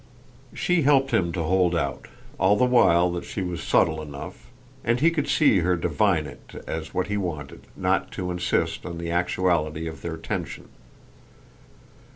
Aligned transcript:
She 0.55 0.81
helped 0.81 1.11
him 1.11 1.31
to 1.33 1.43
hold 1.43 1.75
out, 1.75 2.07
all 2.39 2.55
the 2.55 2.65
while 2.65 3.11
that 3.11 3.23
she 3.23 3.43
was 3.43 3.61
subtle 3.61 4.01
enough 4.01 4.49
and 4.83 4.99
he 4.99 5.11
could 5.11 5.27
see 5.27 5.59
her 5.59 5.75
divine 5.75 6.25
it 6.25 6.63
as 6.65 6.91
what 6.91 7.05
he 7.05 7.17
wanted 7.17 7.67
not 7.77 8.11
to 8.13 8.31
insist 8.31 8.83
on 8.83 8.97
the 8.97 9.11
actuality 9.11 9.85
of 9.85 10.01
their 10.01 10.17
tension. 10.17 10.69